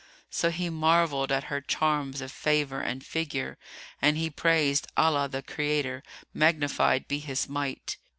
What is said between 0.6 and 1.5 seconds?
marvelled at